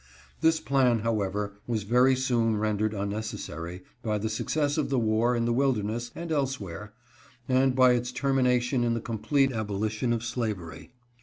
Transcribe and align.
436 0.41 0.71
AN 0.71 0.77
INCIDENT. 0.77 0.97
This 0.97 0.97
plan, 0.97 1.03
however, 1.05 1.53
was 1.67 1.83
very 1.83 2.15
soon 2.15 2.57
rendered 2.57 2.93
unneces 2.93 3.37
sary, 3.37 3.83
by 4.01 4.17
the 4.17 4.29
success 4.29 4.79
of 4.79 4.89
the 4.89 4.97
war 4.97 5.35
in 5.35 5.45
the 5.45 5.53
Wilderness 5.53 6.09
and 6.15 6.31
elsewhere, 6.31 6.91
and 7.47 7.75
by 7.75 7.91
its 7.91 8.11
termination 8.11 8.83
in 8.83 8.95
the 8.95 8.99
complete 8.99 9.51
aboli 9.51 9.91
tion 9.91 10.11
of 10.11 10.23
slavery. 10.23 10.89